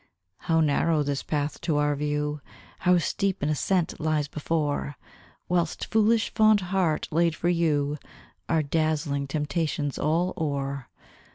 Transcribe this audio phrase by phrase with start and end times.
[0.49, 2.41] How narrow this path to our view!
[2.79, 4.95] How steep an ascent lies before!
[5.47, 7.99] Whilst, foolish fond heart, laid for you
[8.49, 10.89] Are dazzling temptations all o'er.